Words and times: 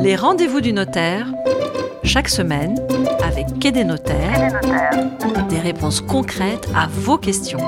Les 0.00 0.16
rendez-vous 0.16 0.60
du 0.60 0.72
notaire, 0.72 1.26
chaque 2.02 2.28
semaine, 2.28 2.78
avec 3.24 3.58
Quai 3.58 3.72
des 3.72 3.84
notaires, 3.84 4.60
des 5.48 5.58
réponses 5.58 6.00
concrètes 6.00 6.68
à 6.74 6.86
vos 6.88 7.18
questions. 7.18 7.60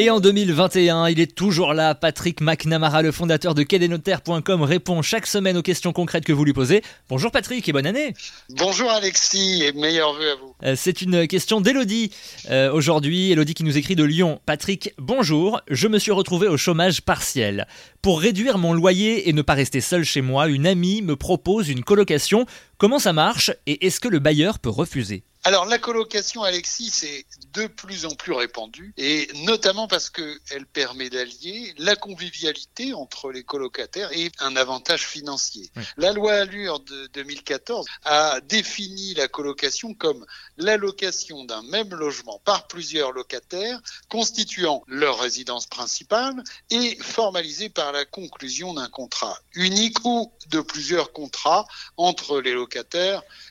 Et 0.00 0.08
en 0.08 0.18
2021, 0.18 1.10
il 1.10 1.20
est 1.20 1.34
toujours 1.34 1.74
là. 1.74 1.94
Patrick 1.94 2.40
McNamara, 2.40 3.02
le 3.02 3.12
fondateur 3.12 3.54
de 3.54 3.62
quai-des-notaires.com, 3.62 4.62
répond 4.62 5.02
chaque 5.02 5.26
semaine 5.26 5.58
aux 5.58 5.62
questions 5.62 5.92
concrètes 5.92 6.24
que 6.24 6.32
vous 6.32 6.42
lui 6.42 6.54
posez. 6.54 6.80
Bonjour 7.10 7.30
Patrick 7.30 7.68
et 7.68 7.72
bonne 7.74 7.84
année. 7.84 8.14
Bonjour 8.48 8.90
Alexis 8.90 9.62
et 9.62 9.72
meilleurs 9.74 10.14
vœux 10.14 10.30
à 10.30 10.36
vous. 10.36 10.54
Euh, 10.62 10.74
c'est 10.74 11.02
une 11.02 11.26
question 11.26 11.60
d'Elodie. 11.60 12.12
Euh, 12.48 12.72
aujourd'hui, 12.72 13.32
Elodie 13.32 13.52
qui 13.52 13.62
nous 13.62 13.76
écrit 13.76 13.94
de 13.94 14.04
Lyon. 14.04 14.40
Patrick, 14.46 14.94
bonjour. 14.96 15.60
Je 15.68 15.86
me 15.86 15.98
suis 15.98 16.12
retrouvé 16.12 16.48
au 16.48 16.56
chômage 16.56 17.02
partiel. 17.02 17.66
Pour 18.00 18.22
réduire 18.22 18.56
mon 18.56 18.72
loyer 18.72 19.28
et 19.28 19.34
ne 19.34 19.42
pas 19.42 19.52
rester 19.52 19.82
seul 19.82 20.04
chez 20.04 20.22
moi, 20.22 20.48
une 20.48 20.66
amie 20.66 21.02
me 21.02 21.14
propose 21.14 21.68
une 21.68 21.84
colocation. 21.84 22.46
Comment 22.80 22.98
ça 22.98 23.12
marche 23.12 23.50
et 23.66 23.86
est-ce 23.86 24.00
que 24.00 24.08
le 24.08 24.20
bailleur 24.20 24.58
peut 24.58 24.70
refuser 24.70 25.22
alors 25.42 25.64
la 25.64 25.78
colocation, 25.78 26.42
Alexis, 26.42 26.90
c'est 26.90 27.24
de 27.54 27.66
plus 27.66 28.04
en 28.04 28.10
plus 28.10 28.32
répandu, 28.32 28.92
et 28.98 29.26
notamment 29.46 29.88
parce 29.88 30.10
qu'elle 30.10 30.66
permet 30.70 31.08
d'allier 31.08 31.72
la 31.78 31.96
convivialité 31.96 32.92
entre 32.92 33.30
les 33.30 33.42
colocataires 33.42 34.10
et 34.12 34.30
un 34.40 34.54
avantage 34.54 35.06
financier. 35.06 35.70
La 35.96 36.12
loi 36.12 36.34
Allure 36.34 36.80
de 36.80 37.06
2014 37.14 37.86
a 38.04 38.38
défini 38.42 39.14
la 39.14 39.28
colocation 39.28 39.94
comme 39.94 40.26
l'allocation 40.58 41.44
d'un 41.44 41.62
même 41.62 41.94
logement 41.94 42.42
par 42.44 42.66
plusieurs 42.66 43.12
locataires 43.12 43.80
constituant 44.10 44.84
leur 44.88 45.20
résidence 45.20 45.66
principale 45.66 46.34
et 46.68 46.98
formalisée 47.00 47.70
par 47.70 47.92
la 47.92 48.04
conclusion 48.04 48.74
d'un 48.74 48.88
contrat 48.90 49.38
unique 49.54 50.04
ou 50.04 50.30
de 50.48 50.60
plusieurs 50.60 51.14
contrats 51.14 51.66
entre 51.96 52.42
les 52.42 52.52
locataires 52.52 52.69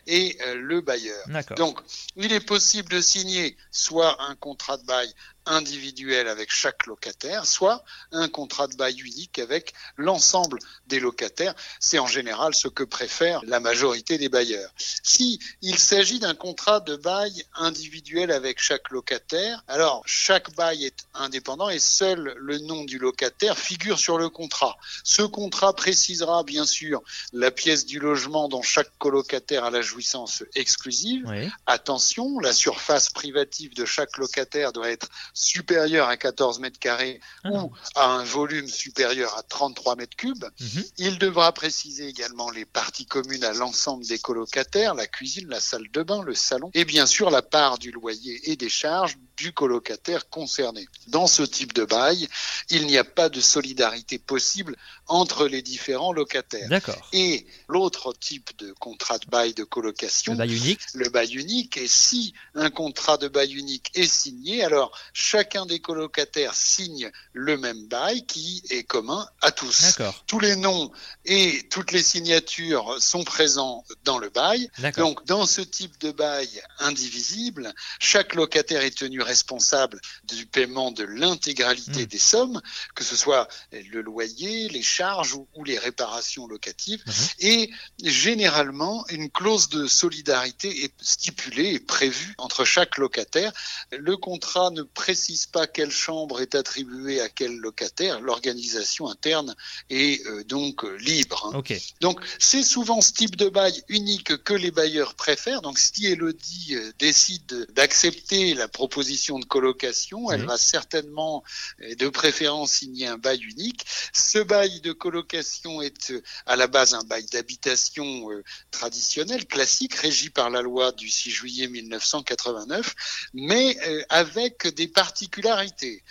et 0.07 0.37
euh, 0.41 0.55
le 0.55 0.81
bailleur. 0.81 1.25
Donc 1.55 1.79
il 2.15 2.31
est 2.33 2.45
possible 2.45 2.89
de 2.89 3.01
signer 3.01 3.57
soit 3.71 4.21
un 4.23 4.35
contrat 4.35 4.77
de 4.77 4.85
bail 4.85 5.11
individuel 5.45 6.27
avec 6.27 6.51
chaque 6.51 6.85
locataire, 6.85 7.45
soit 7.45 7.83
un 8.11 8.27
contrat 8.27 8.67
de 8.67 8.75
bail 8.75 8.99
unique 8.99 9.39
avec 9.39 9.73
l'ensemble 9.97 10.59
des 10.87 10.99
locataires. 10.99 11.55
C'est 11.79 11.99
en 11.99 12.07
général 12.07 12.53
ce 12.53 12.67
que 12.67 12.83
préfère 12.83 13.41
la 13.45 13.59
majorité 13.59 14.17
des 14.17 14.29
bailleurs. 14.29 14.71
Si 15.03 15.39
il 15.61 15.77
s'agit 15.77 16.19
d'un 16.19 16.35
contrat 16.35 16.79
de 16.79 16.95
bail 16.95 17.43
individuel 17.55 18.31
avec 18.31 18.59
chaque 18.59 18.89
locataire, 18.89 19.63
alors 19.67 20.03
chaque 20.05 20.53
bail 20.55 20.85
est 20.85 21.05
indépendant 21.13 21.69
et 21.69 21.79
seul 21.79 22.33
le 22.37 22.59
nom 22.59 22.83
du 22.83 22.97
locataire 22.97 23.57
figure 23.57 23.99
sur 23.99 24.17
le 24.17 24.29
contrat. 24.29 24.77
Ce 25.03 25.21
contrat 25.21 25.73
précisera 25.73 26.43
bien 26.43 26.65
sûr 26.65 27.01
la 27.33 27.51
pièce 27.51 27.85
du 27.85 27.99
logement 27.99 28.49
dont 28.49 28.61
chaque 28.61 28.91
colocataire 28.97 29.63
a 29.65 29.71
la 29.71 29.81
jouissance 29.81 30.43
exclusive. 30.55 31.25
Attention, 31.65 32.39
la 32.39 32.53
surface 32.53 33.09
privative 33.09 33.73
de 33.75 33.85
chaque 33.85 34.17
locataire 34.17 34.71
doit 34.71 34.89
être 34.89 35.09
supérieur 35.33 36.07
à 36.07 36.17
14 36.17 36.59
mètres 36.59 36.79
carrés 36.79 37.19
ah 37.43 37.49
ou 37.51 37.71
à 37.95 38.07
un 38.07 38.23
volume 38.23 38.67
supérieur 38.67 39.37
à 39.37 39.43
33 39.43 39.95
mètres 39.95 40.15
cubes. 40.15 40.45
Mhm. 40.59 40.83
Il 40.97 41.19
devra 41.19 41.51
préciser 41.51 42.07
également 42.07 42.49
les 42.49 42.65
parties 42.65 43.05
communes 43.05 43.43
à 43.43 43.53
l'ensemble 43.53 44.05
des 44.05 44.19
colocataires, 44.19 44.95
la 44.95 45.07
cuisine, 45.07 45.47
la 45.49 45.59
salle 45.59 45.89
de 45.91 46.03
bain, 46.03 46.23
le 46.23 46.35
salon, 46.35 46.71
et 46.73 46.85
bien 46.85 47.05
sûr 47.05 47.29
la 47.29 47.41
part 47.41 47.77
du 47.77 47.91
loyer 47.91 48.51
et 48.51 48.55
des 48.55 48.69
charges 48.69 49.17
du 49.39 49.53
colocataire 49.53 50.29
concerné. 50.29 50.87
Dans 51.07 51.27
ce 51.27 51.43
type 51.43 51.73
de 51.73 51.85
bail, 51.85 52.27
il 52.69 52.85
n'y 52.87 52.97
a 52.97 53.05
pas 53.05 53.29
de 53.29 53.39
solidarité 53.39 54.19
possible 54.19 54.75
entre 55.07 55.47
les 55.47 55.61
différents 55.61 56.11
locataires. 56.11 56.69
Et 57.13 57.47
l'autre 57.67 58.13
type 58.13 58.49
de 58.57 58.73
contrat 58.73 59.17
de 59.17 59.27
bail 59.27 59.53
de 59.53 59.63
colocation, 59.63 60.33
le 60.33 60.37
bail 60.39 60.55
unique, 60.55 60.81
le 60.93 61.09
bail 61.09 61.35
unique, 61.35 61.77
et 61.77 61.87
si 61.87 62.33
un 62.53 62.69
contrat 62.69 63.17
de 63.17 63.27
bail 63.27 63.53
unique 63.53 63.91
est 63.95 64.11
signé, 64.11 64.63
alors 64.63 64.91
chacun 65.13 65.65
des 65.65 65.79
colocataires 65.79 66.53
signe 66.53 67.09
le 67.31 67.57
même 67.57 67.87
bail 67.87 68.25
qui 68.25 68.61
est 68.69 68.83
commun 68.83 69.27
à 69.41 69.51
tous. 69.51 69.97
Tous 70.27 70.39
les 70.39 70.57
noms 70.57 70.91
et 71.25 71.67
toutes 71.69 71.91
les 71.91 72.03
signatures 72.03 72.97
sont 72.99 73.23
présents 73.23 73.85
dans 74.03 74.17
le 74.17 74.29
bail. 74.29 74.69
Donc 74.97 75.25
dans 75.25 75.45
ce 75.45 75.61
type 75.61 75.97
de 76.01 76.11
bail 76.11 76.49
indivisible, 76.79 77.73
chaque 77.99 78.35
locataire 78.35 78.81
est 78.81 78.97
tenu 78.97 79.21
responsable 79.29 79.99
du 80.23 80.45
paiement 80.45 80.91
de 80.91 81.03
l'intégralité 81.03 82.03
hmm. 82.03 82.13
des 82.13 82.19
sommes, 82.19 82.61
que 82.95 83.03
ce 83.03 83.15
soit 83.15 83.47
le 83.71 84.01
loyer, 84.01 84.69
les 84.69 84.81
charges 84.81 85.33
ou, 85.33 85.63
les 85.63 85.77
réparations 85.77 86.47
locatives. 86.47 87.03
Mhm. 87.05 87.13
Et 87.39 87.71
généralement, 88.03 89.05
une 89.09 89.29
clause 89.29 89.69
de 89.69 89.87
solidarité 89.87 90.85
est 90.85 90.93
stipulée 91.01 91.73
et 91.75 91.79
prévue 91.79 92.33
entre 92.37 92.65
chaque 92.65 92.97
locataire. 92.97 93.51
Le 93.91 94.15
contrat 94.17 94.71
ne 94.71 94.83
précise 94.83 95.45
pas 95.45 95.67
quelle 95.67 95.91
chambre 95.91 96.41
est 96.41 96.55
attribuée 96.55 97.21
à 97.21 97.29
quel 97.29 97.57
locataire. 97.57 98.19
L'organisation 98.21 99.07
interne 99.07 99.55
est 99.89 100.25
euh, 100.25 100.43
donc 100.45 100.83
euh, 100.83 100.95
libre. 100.97 101.51
Hein. 101.53 101.61
Donc 102.01 102.19
c'est 102.39 102.63
souvent 102.63 103.01
ce 103.01 103.13
type 103.13 103.35
de 103.35 103.49
bail 103.49 103.83
unique 103.89 104.43
que 104.43 104.53
les 104.53 104.71
bailleurs 104.71 105.13
préfèrent. 105.15 105.61
Donc 105.61 105.77
si 105.77 106.07
Elodie 106.07 106.75
euh, 106.75 106.91
décide 106.99 107.67
d'accepter 107.73 108.53
la 108.53 108.67
proposition 108.67 109.18
de 109.27 109.45
colocation, 109.45 110.31
elle 110.31 110.45
va 110.45 110.57
certainement, 110.57 111.43
de 111.79 112.07
préférence, 112.07 112.71
signer 112.71 113.07
un 113.07 113.17
bail 113.17 113.41
unique. 113.43 113.85
Ce 114.13 114.39
bail 114.39 114.79
de 114.81 114.93
colocation 114.93 115.81
est 115.81 116.11
euh, 116.11 116.23
à 116.45 116.55
la 116.55 116.67
base 116.67 116.93
un 116.93 117.03
bail 117.03 117.25
d'habitation 117.25 118.31
euh, 118.31 118.43
traditionnel, 118.71 119.45
classique, 119.45 119.95
régi 119.95 120.29
par 120.29 120.49
la 120.49 120.61
loi 120.61 120.91
du 120.93 121.09
6 121.09 121.29
juillet 121.31 121.67
1989, 121.67 122.95
mais 123.33 123.77
euh, 123.87 124.01
avec 124.09 124.67
des 124.75 124.87
particularités. 124.87 126.03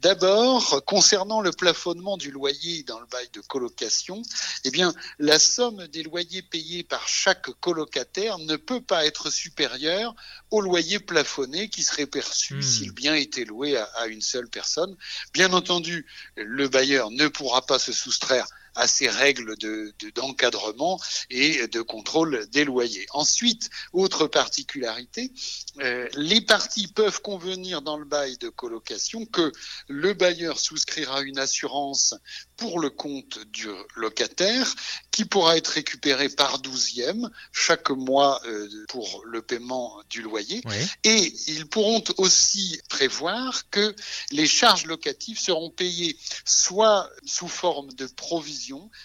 D'abord, 0.00 0.84
concernant 0.84 1.40
le 1.40 1.52
plafonnement 1.52 2.16
du 2.16 2.30
loyer 2.30 2.82
dans 2.82 3.00
le 3.00 3.06
bail 3.06 3.28
de 3.32 3.40
colocation, 3.40 4.22
eh 4.64 4.70
bien, 4.70 4.92
la 5.18 5.38
somme 5.38 5.86
des 5.88 6.02
loyers 6.02 6.42
payés 6.42 6.82
par 6.82 7.08
chaque 7.08 7.50
colocataire 7.60 8.38
ne 8.38 8.56
peut 8.56 8.80
pas 8.80 9.06
être 9.06 9.30
supérieure 9.30 10.14
au 10.50 10.60
loyer 10.60 10.98
plafonné 10.98 11.68
qui 11.68 11.82
serait 11.82 12.01
perçu 12.06 12.54
hmm. 12.54 12.62
si 12.62 12.84
le 12.86 12.92
bien 12.92 13.14
était 13.14 13.44
loué 13.44 13.76
à, 13.76 14.06
une 14.06 14.20
seule 14.20 14.48
personne. 14.48 14.96
Bien 15.32 15.52
entendu, 15.52 16.06
le 16.36 16.68
bailleur 16.68 17.10
ne 17.10 17.28
pourra 17.28 17.64
pas 17.64 17.78
se 17.78 17.92
soustraire 17.92 18.46
à 18.74 18.86
ces 18.86 19.08
règles 19.08 19.56
de, 19.58 19.92
d'encadrement 20.14 21.00
et 21.30 21.66
de 21.68 21.82
contrôle 21.82 22.46
des 22.50 22.64
loyers. 22.64 23.06
Ensuite, 23.12 23.70
autre 23.92 24.26
particularité, 24.26 25.32
euh, 25.80 26.08
les 26.14 26.40
parties 26.40 26.88
peuvent 26.88 27.20
convenir 27.20 27.82
dans 27.82 27.96
le 27.96 28.04
bail 28.04 28.38
de 28.38 28.48
colocation 28.48 29.26
que 29.26 29.52
le 29.88 30.14
bailleur 30.14 30.58
souscrira 30.58 31.22
une 31.22 31.38
assurance 31.38 32.14
pour 32.56 32.80
le 32.80 32.90
compte 32.90 33.38
du 33.46 33.68
locataire 33.96 34.72
qui 35.10 35.24
pourra 35.24 35.56
être 35.56 35.68
récupérée 35.68 36.28
par 36.28 36.58
douzième 36.60 37.30
chaque 37.52 37.90
mois 37.90 38.40
euh, 38.46 38.68
pour 38.88 39.22
le 39.26 39.42
paiement 39.42 40.00
du 40.08 40.22
loyer. 40.22 40.62
Et 41.04 41.32
ils 41.48 41.66
pourront 41.66 42.04
aussi 42.18 42.80
prévoir 42.88 43.68
que 43.70 43.94
les 44.30 44.46
charges 44.46 44.86
locatives 44.86 45.38
seront 45.38 45.70
payées 45.70 46.16
soit 46.44 47.10
sous 47.24 47.48
forme 47.48 47.92
de 47.94 48.06
provision 48.06 48.61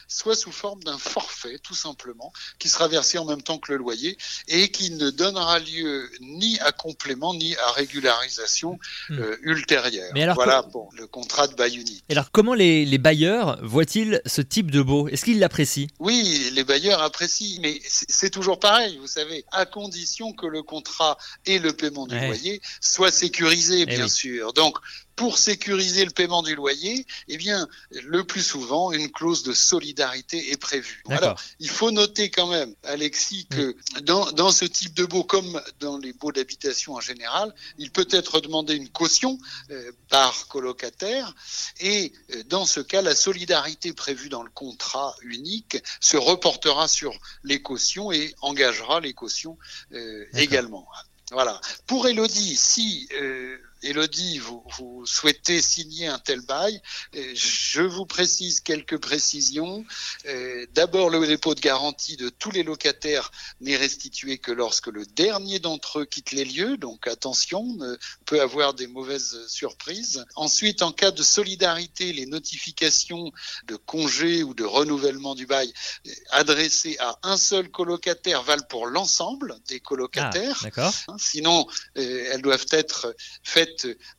soit 0.08 0.36
sous 0.36 0.52
forme 0.52 0.84
d'un 0.84 0.98
forfait, 0.98 1.60
tout 1.60 1.76
simplement, 1.76 2.32
qui 2.60 2.70
sera 2.70 2.88
versé 2.88 3.18
en 3.18 3.26
même 3.26 3.42
temps 3.42 3.58
que 3.58 3.72
le 3.72 3.78
loyer 3.78 4.18
et 4.48 4.70
qui 4.70 4.92
ne 4.92 5.10
donnera 5.10 5.60
lieu 5.60 6.10
ni 6.22 6.60
à 6.60 6.72
complément 6.72 7.34
ni 7.34 7.56
à 7.56 7.72
régularisation 7.72 8.80
hmm. 9.10 9.20
euh, 9.20 9.38
ultérieure. 9.42 10.12
voilà 10.36 10.64
pour 10.64 10.90
le 10.98 11.08
contrat 11.08 11.48
de 11.48 11.56
bail 11.56 11.76
unique. 11.76 12.04
Et 12.10 12.14
alors, 12.14 12.32
comment 12.32 12.54
les, 12.54 12.86
les 12.86 12.98
bailleurs 12.98 13.60
voient-ils 13.64 14.22
ce 14.26 14.42
type 14.42 14.72
de 14.72 14.82
beau 14.82 15.08
Est-ce 15.08 15.26
qu'ils 15.26 15.40
l'apprécient? 15.40 15.88
Oui, 16.00 16.50
les 16.54 16.64
bailleurs 16.64 17.02
apprécient, 17.02 17.60
mais 17.62 17.80
c'est 17.86 18.30
toujours 18.30 18.60
pareil, 18.60 18.98
vous 19.00 19.08
savez, 19.08 19.46
à 19.52 19.66
condition 19.66 20.34
que 20.34 20.46
le 20.46 20.64
contrat 20.64 21.18
et 21.46 21.60
le 21.60 21.74
paiement 21.74 22.08
du 22.08 22.20
loyer 22.20 22.62
soient 22.82 23.12
sécurisés, 23.12 23.82
eh 23.82 23.86
bien 23.86 24.08
sûr. 24.08 24.54
Donc, 24.54 24.78
pour 25.18 25.40
sécuriser 25.40 26.06
le 26.06 26.12
paiement 26.12 26.44
du 26.44 26.56
loyer, 26.56 27.06
eh 27.28 27.38
bien, 27.38 27.68
le 27.90 28.24
plus 28.24 28.44
souvent, 28.44 28.92
une 28.92 29.12
clause 29.12 29.42
de 29.42 29.52
solidarité 29.52 30.52
est 30.52 30.58
prévue. 30.58 31.04
Alors, 31.10 31.42
il 31.60 31.70
faut 31.70 31.90
noter 31.90 32.30
quand 32.30 32.46
même, 32.46 32.74
Alexis, 32.84 33.48
que 33.48 33.76
dans, 34.04 34.32
dans 34.34 34.52
ce 34.52 34.64
type 34.64 34.94
de 34.94 35.06
baux, 35.06 35.24
comme 35.24 35.60
dans 35.80 35.98
les 35.98 36.14
baux 36.14 36.32
d'habitation 36.32 36.94
en 36.94 37.02
général, 37.02 37.54
il 37.80 37.90
peut 37.92 38.08
être 38.12 38.42
demandé 38.42 38.76
une 38.76 38.90
caution 38.90 39.40
euh, 39.72 39.92
par 40.08 40.48
colocataire, 40.50 41.34
et 41.80 42.14
euh, 42.30 42.44
dans 42.44 42.68
ce 42.68 42.80
cas, 42.80 43.02
la 43.02 43.16
solidarité 43.16 43.94
prévue 43.94 44.30
dans 44.30 44.44
le 44.44 44.52
contrat 44.52 45.16
unique 45.24 45.80
se 46.00 46.18
reportera 46.18 46.88
sur 46.88 47.12
les 47.44 47.60
cautions 47.60 48.12
et 48.12 48.36
engagera 48.42 49.00
les 49.00 49.14
cautions 49.14 49.58
euh, 49.94 50.26
également. 50.36 50.88
Voilà. 51.32 51.60
Pour 51.88 52.08
Elodie, 52.08 52.56
si 52.56 53.10
Elodie, 53.84 54.40
vous, 54.40 54.64
vous, 54.78 55.06
souhaitez 55.06 55.62
signer 55.62 56.08
un 56.08 56.20
tel 56.20 56.42
bail. 56.42 56.82
Je 57.14 57.82
vous 57.82 58.06
précise 58.06 58.60
quelques 58.60 58.98
précisions. 58.98 59.86
D'abord, 60.74 61.10
le 61.10 61.26
dépôt 61.26 61.56
de 61.56 61.62
garantie 61.62 62.18
de 62.18 62.30
tous 62.30 62.52
les 62.52 62.64
locataires 62.64 63.32
n'est 63.62 63.78
restitué 63.78 64.38
que 64.38 64.52
lorsque 64.52 64.88
le 64.88 65.06
dernier 65.06 65.60
d'entre 65.60 66.00
eux 66.00 66.06
quitte 66.06 66.32
les 66.32 66.46
lieux. 66.46 66.78
Donc 66.78 67.08
attention, 67.08 67.78
peut 68.26 68.42
avoir 68.42 68.74
des 68.74 68.88
mauvaises 68.88 69.48
surprises. 69.48 70.26
Ensuite, 70.36 70.82
en 70.82 70.92
cas 70.92 71.12
de 71.12 71.24
solidarité, 71.24 72.14
les 72.14 72.26
notifications 72.26 73.32
de 73.68 73.76
congé 73.76 74.44
ou 74.44 74.54
de 74.54 74.64
renouvellement 74.64 75.36
du 75.36 75.46
bail 75.46 75.72
adressées 76.32 76.98
à 77.00 77.18
un 77.24 77.38
seul 77.38 77.70
colocataire 77.70 78.44
valent 78.44 78.66
pour 78.70 78.88
l'ensemble 78.88 79.58
des 79.68 79.80
colocataires. 79.80 80.66
Ah, 80.78 80.92
sinon, 81.18 81.68
euh, 81.98 82.30
elles 82.32 82.42
doivent 82.42 82.66
être 82.72 83.16
faites 83.44 83.67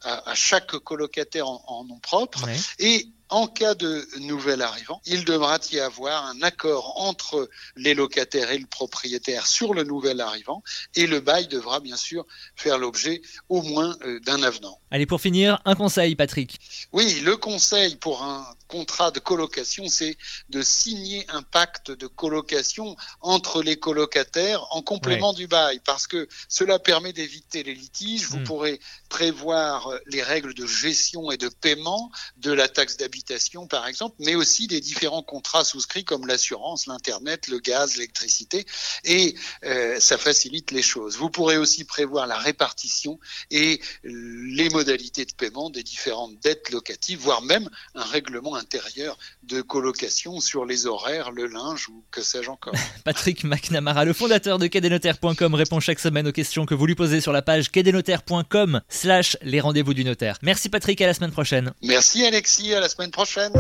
à, 0.02 0.34
chaque 0.34 0.72
colocataire 0.78 1.48
en, 1.48 1.84
nom 1.84 1.98
propre. 1.98 2.48
Et 2.78 3.08
en 3.30 3.46
cas 3.46 3.74
de 3.74 4.06
nouvel 4.20 4.62
arrivant, 4.62 5.00
il 5.04 5.24
devra 5.24 5.58
y 5.70 5.78
avoir 5.78 6.24
un 6.26 6.40
accord 6.42 6.94
entre 7.00 7.48
les 7.76 7.94
locataires 7.94 8.50
et 8.50 8.58
le 8.58 8.66
propriétaire 8.66 9.46
sur 9.46 9.74
le 9.74 9.84
nouvel 9.84 10.20
arrivant 10.20 10.62
et 10.94 11.06
le 11.06 11.20
bail 11.20 11.46
devra 11.46 11.80
bien 11.80 11.96
sûr 11.96 12.26
faire 12.56 12.78
l'objet 12.78 13.20
au 13.48 13.62
moins 13.62 13.96
euh, 14.02 14.18
d'un 14.20 14.42
avenant. 14.42 14.80
Allez, 14.90 15.06
pour 15.06 15.20
finir, 15.20 15.60
un 15.66 15.74
conseil, 15.74 16.16
Patrick. 16.16 16.58
Oui, 16.92 17.20
le 17.20 17.36
conseil 17.36 17.96
pour 17.96 18.22
un 18.22 18.46
contrat 18.68 19.10
de 19.10 19.18
colocation, 19.18 19.88
c'est 19.88 20.16
de 20.50 20.62
signer 20.62 21.24
un 21.30 21.42
pacte 21.42 21.90
de 21.90 22.06
colocation 22.06 22.96
entre 23.20 23.62
les 23.62 23.76
colocataires 23.76 24.64
en 24.70 24.82
complément 24.82 25.32
du 25.32 25.46
bail, 25.46 25.80
parce 25.84 26.06
que 26.06 26.28
cela 26.48 26.78
permet 26.78 27.12
d'éviter 27.12 27.62
les 27.62 27.74
litiges. 27.74 28.26
Vous 28.28 28.38
hmm. 28.38 28.44
pourrez 28.44 28.80
prévoir 29.08 29.92
les 30.06 30.22
règles 30.22 30.54
de 30.54 30.66
gestion 30.66 31.30
et 31.30 31.36
de 31.36 31.48
paiement 31.48 32.12
de 32.36 32.52
la 32.52 32.68
taxe 32.68 32.96
d'habitation, 32.96 33.66
par 33.66 33.86
exemple, 33.86 34.16
mais 34.20 34.34
aussi 34.34 34.66
des 34.66 34.80
différents 34.80 35.22
contrats 35.22 35.64
souscrits 35.64 36.04
comme 36.04 36.26
l'assurance, 36.26 36.86
l'Internet, 36.86 37.48
le 37.48 37.58
gaz, 37.58 37.96
l'électricité, 37.96 38.66
et 39.04 39.34
euh, 39.64 39.98
ça 39.98 40.18
facilite 40.18 40.70
les 40.70 40.82
choses. 40.82 41.16
Vous 41.16 41.30
pourrez 41.30 41.56
aussi 41.56 41.84
prévoir 41.84 42.26
la 42.26 42.38
répartition 42.38 43.18
et 43.50 43.80
les 44.04 44.68
modalités 44.70 45.24
de 45.24 45.32
paiement 45.32 45.70
des 45.70 45.82
différentes 45.82 46.38
dettes 46.40 46.70
locatives, 46.70 47.18
voire 47.18 47.42
même 47.42 47.68
un 47.94 48.04
règlement 48.04 48.57
intérieur 48.58 49.19
de 49.44 49.62
colocation 49.62 50.40
sur 50.40 50.66
les 50.66 50.87
horaires, 50.87 51.31
le 51.31 51.46
linge 51.46 51.88
ou 51.88 52.05
que 52.10 52.20
sais-je 52.20 52.50
encore. 52.50 52.75
Patrick 53.05 53.44
McNamara, 53.44 54.05
le 54.05 54.12
fondateur 54.12 54.58
de 54.58 54.66
quai-des-notaires.com, 54.66 55.55
répond 55.55 55.81
chaque 55.81 56.00
semaine 56.00 56.28
aux 56.28 56.32
questions 56.32 56.66
que 56.66 56.75
vous 56.75 56.87
lui 56.87 56.94
posez 56.94 57.20
sur 57.20 57.32
la 57.32 57.43
page 57.43 57.70
quai-des-notaires.com 57.70 58.81
slash 58.88 59.37
les 59.43 59.60
rendez-vous 59.60 59.94
du 59.94 60.05
notaire. 60.05 60.38
Merci 60.43 60.69
Patrick, 60.69 61.00
à 61.00 61.06
la 61.06 61.14
semaine 61.14 61.32
prochaine. 61.32 61.72
Merci 61.82 62.25
Alexis, 62.25 62.75
à 62.75 62.81
la 62.81 62.88
semaine 62.88 63.10
prochaine. 63.10 63.52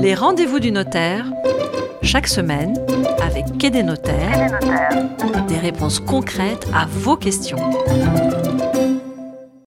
Les 0.00 0.14
rendez-vous 0.14 0.60
du 0.60 0.70
notaire, 0.70 1.26
chaque 2.02 2.28
semaine, 2.28 2.74
avec 3.20 3.58
Quai 3.58 3.70
des 3.70 3.82
notaires, 3.82 4.58
des 5.48 5.58
réponses 5.58 5.98
concrètes 6.00 6.66
à 6.72 6.86
vos 6.86 7.16
questions. 7.16 7.58